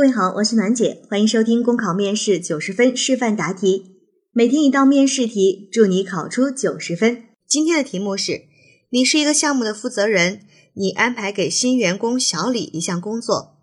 [0.00, 3.96] 各位好，我是暖姐，欢迎收听公考面试九十分示范答题，
[4.32, 7.24] 每天一道面试题，祝你考出九十分。
[7.46, 8.44] 今天的题目是：
[8.88, 13.58] 你是一个项目的负责人，你安排给新员工小李一项工作，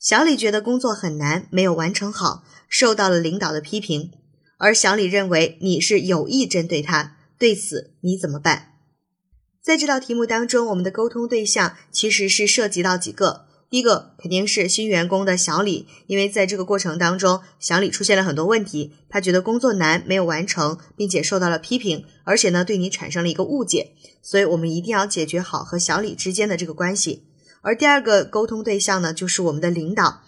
[0.00, 4.12] 小李觉得工作很难，没有完成好，受到了领导的批评，
[4.56, 8.68] 而小李认为你是有意针对他，对此你怎么办？
[9.62, 13.51] 在这道题目当中，我们的沟通对象其实是涉及到几个。
[13.72, 27.24] 第一个肯定是新员工的小李，因为在这个过程当中，小李出现了很多问题，他觉得工作难，没有完成，并且受到了批评，而且呢，对你产生了一个误解，所以我们一定要解决好和小李之间的这个关系。
[27.62, 30.20] 而第二个沟通对象呢，就是我们的领导，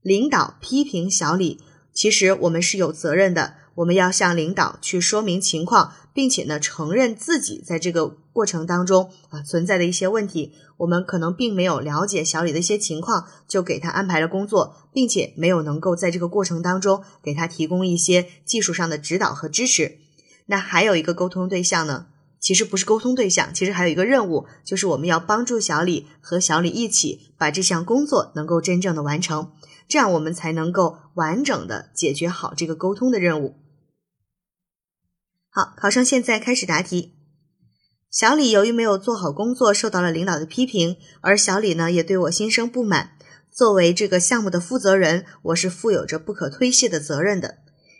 [0.00, 1.60] 领导批评小李，
[1.92, 3.56] 其实我们是有责任的。
[3.78, 10.52] 我们要向领导去说明情况，并且呢，承认自己在这个过程当中啊存在的一些问题。
[10.78, 19.98] 我们可能并没有了解小李的一些情况，就给他安排了工作，并且没有能够在这个过程当中给他提供一些技术上的指导和支持。
[20.46, 22.06] 那还有一个沟通对象呢，
[22.40, 29.52] 其实不是沟通对象，其实还有一个任务，就是我们要帮助小李和小李一起把这项工作能够真正的完成，
[29.86, 33.54] 这样我们才能够完整的解决好这个沟通的任务。
[35.58, 37.14] 好，考生现在开始答题。
[38.12, 43.14] 小李由于没有做好工作，受到了领导的批评，而小李呢也对我心生不满。
[43.50, 47.56] 作为这个项目的负责人，我是负有着不可推卸的责任的。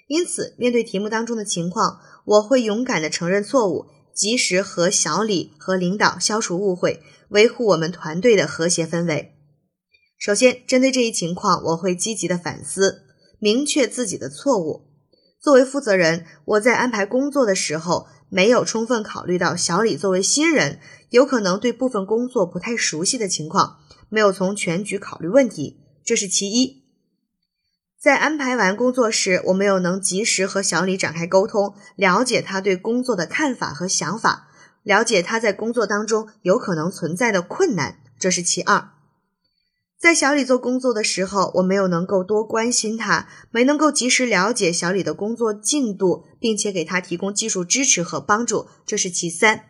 [0.07, 9.33] 因此，面对题目当中的情况，我会勇敢的承认错误，及时和小李和领导消除误会，维护我们团队的和谐氛围。
[10.17, 13.03] 首先，针对这一情况，我会积极的反思，
[13.41, 14.88] 明确自己的错误。
[15.41, 20.81] 作为负责人，我在安排工作的时候没有充分考虑到小李作为新人，
[21.11, 26.85] 有可能对部分工作不太熟悉的情况，没有从全局考虑问题，这是其一。
[28.01, 34.49] 在安排完工作时，我没有能及时和小李展开沟通，了解他对工作的看法和想法，
[34.83, 38.91] 了解他在工作当中有可能存在的困难，这是其二。
[40.01, 49.65] 在小李做工作的时候，我没有能够多关心他，没能够及时了解小李的工作进度，并且给他提供技术支持和帮助，这是其三。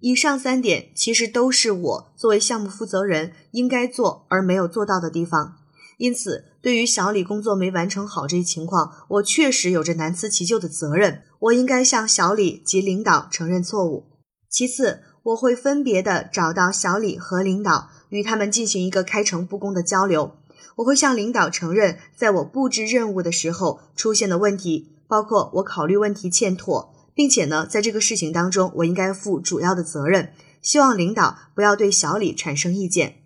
[0.00, 5.54] 以上三点其实都是我作为项目负责人应该做而没有做到的地方。
[5.96, 11.22] 因此，对于小李工作没完成好这一情况，我确实有着难辞其咎的责任。
[11.38, 14.08] 我应该向小李及领导承认错误。
[14.50, 17.88] 其次，我会分别的找到小李和领导。
[18.12, 20.36] 与他们进行一个开诚布公的交流，
[20.76, 30.34] 我会向领导承认，在我布置任务的时候出现的问题，包括我考虑问题欠妥，并且呢，在这个事情当中，我应该负主要的责任。
[30.60, 33.16] 希望领导不要对小李产生意见。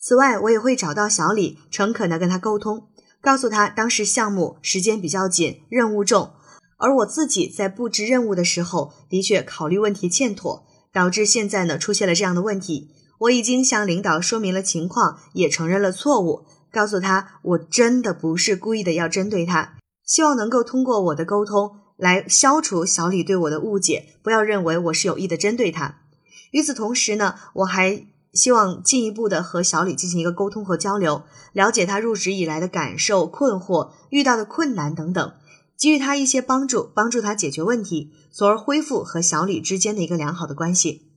[0.00, 2.88] 此外，我也会找到小李，诚恳的跟他沟通，
[3.20, 6.32] 告诉他当时项目时间比较紧，任务重，
[6.76, 12.90] 而我自己在布置任务的时候，的确考虑问题欠妥，导致现在呢出现了这样的问题。
[13.22, 19.74] 我已经向领导说明了情况，也承认了错误，告诉他我真的不是故意的要针对他，
[20.04, 26.00] 希望能够通过我的沟通来消除小李对我的误解，不要认为我是有意的针对他。
[26.50, 31.22] 与此同时呢，我还希望进一步的和小李进行一个沟通和交流，
[31.52, 35.32] 了解他入职以来的感受、困惑、遇到的困难等等，
[35.78, 41.11] 给予他一些帮助，帮助他解决问题，从而恢复和小李之间的一个良好的关系。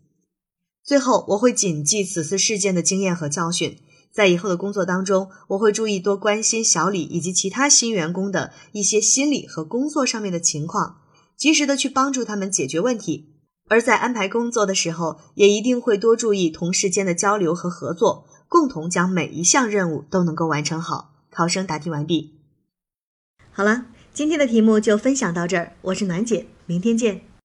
[0.86, 3.80] 最后，我会谨记此次事件的经验和教训，
[4.12, 10.98] 在以后的工作当中，我会注意多关心小李以及其他新员工的一些心理和工作上面的情况，
[11.36, 13.32] 及时的去帮助他们解决问题。
[13.68, 21.16] 而在安排工作的时候，也一定会多注意同事间的交流和合作，共同将每一项任务都能够完成好。
[21.32, 22.36] 考生答题完毕。
[23.52, 27.26] 好了，今天的题目就分享到这儿，我是暖姐，明天见。